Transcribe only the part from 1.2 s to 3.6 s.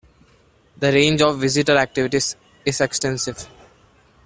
of visitor activities is extensive.